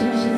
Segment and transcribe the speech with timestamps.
[0.00, 0.29] Jesus.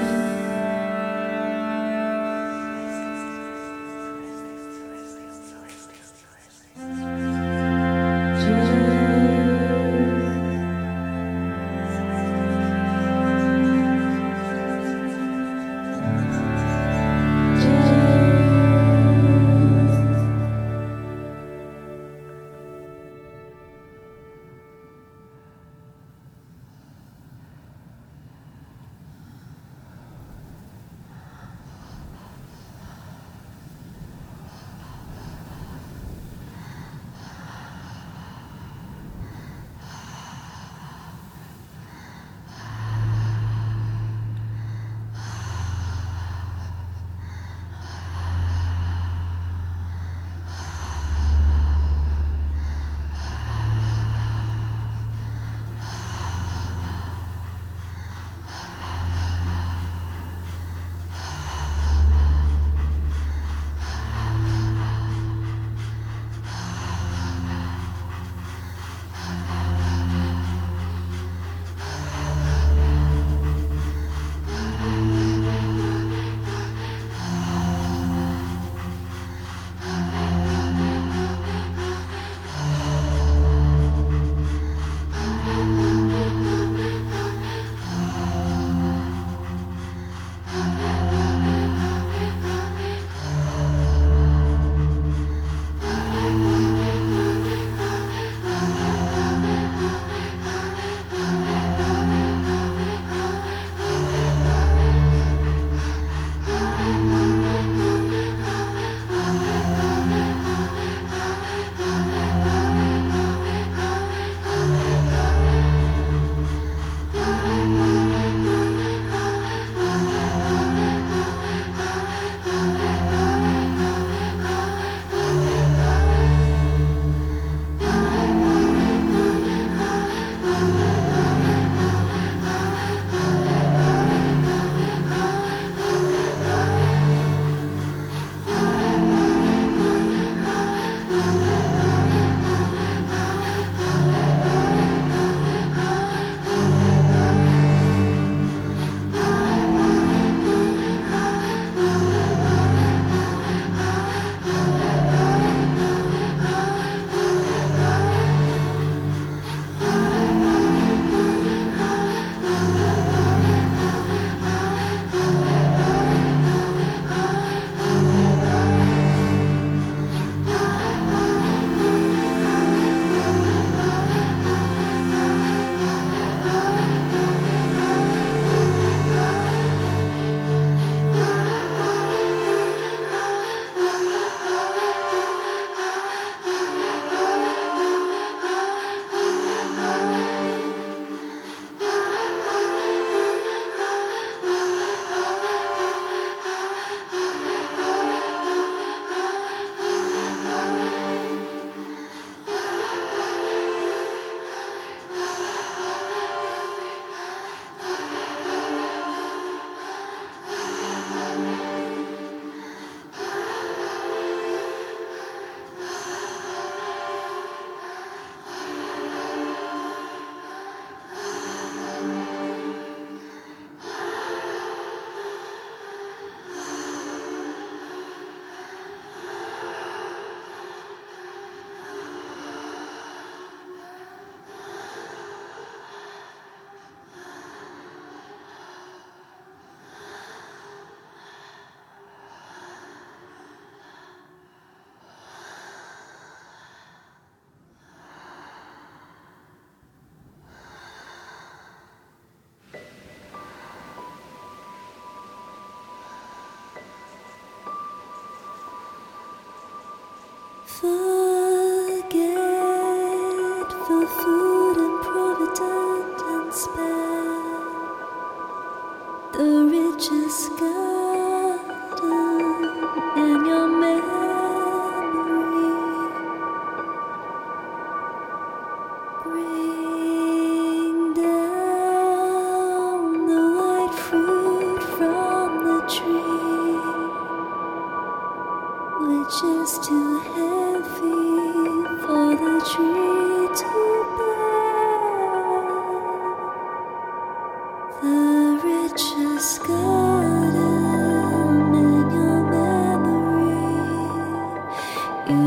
[260.82, 261.11] The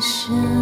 [0.00, 0.53] 的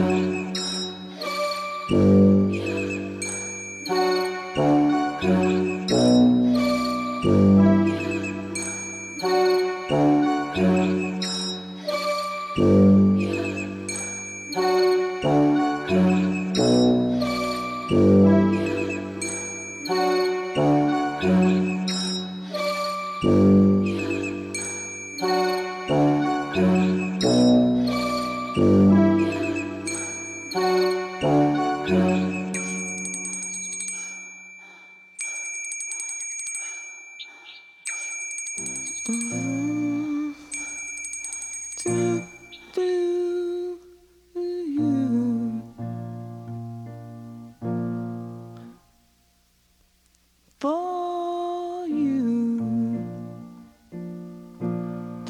[0.00, 0.56] thank
[1.90, 2.19] you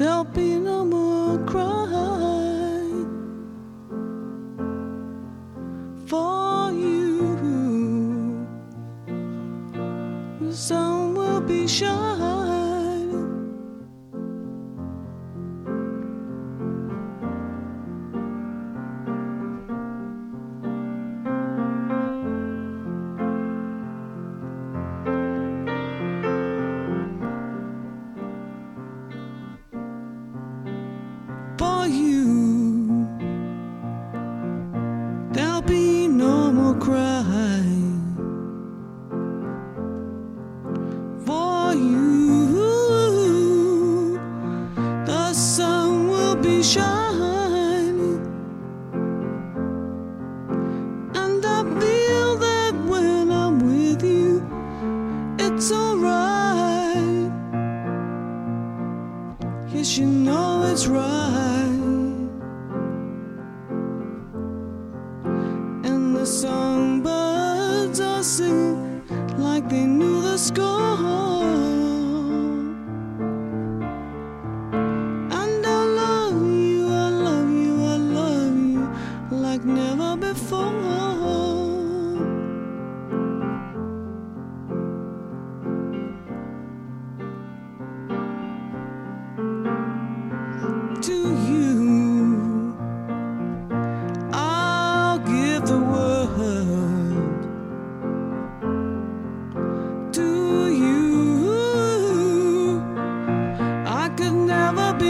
[0.01, 2.20] There'll be no more crying.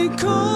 [0.09, 0.50] because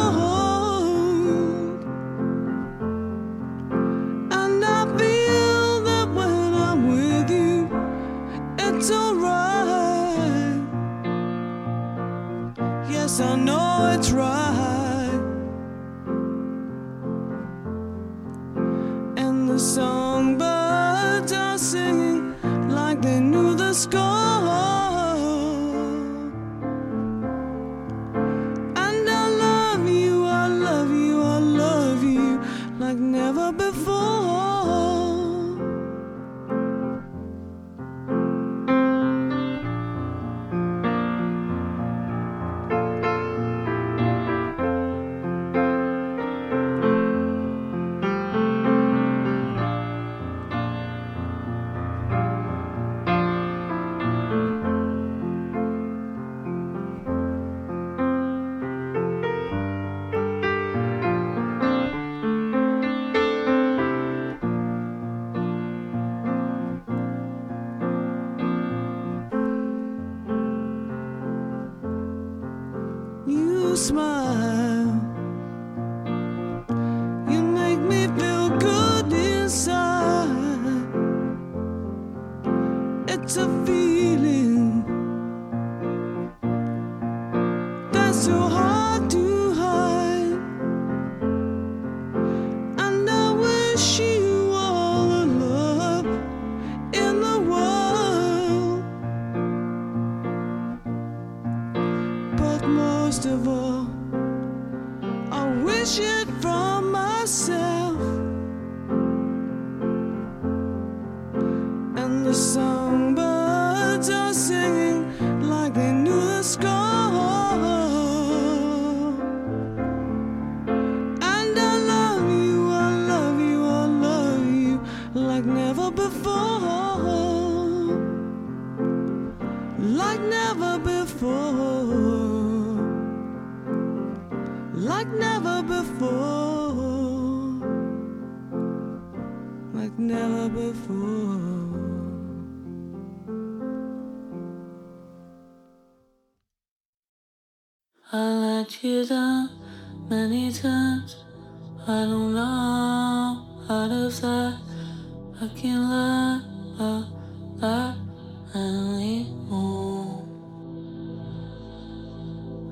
[73.91, 74.24] Baby,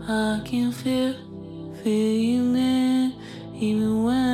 [0.06, 0.42] I
[3.62, 4.33] don't wanna talk.